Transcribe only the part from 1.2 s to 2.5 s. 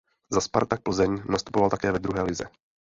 nastupoval také ve druhé lize.